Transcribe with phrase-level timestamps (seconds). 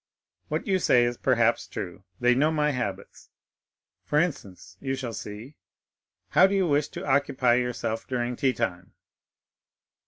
[0.47, 3.29] "What you say is perhaps true; they know my habits.
[4.03, 5.57] For instance, you shall see;
[6.29, 8.93] how do you wish to occupy yourself during tea time?"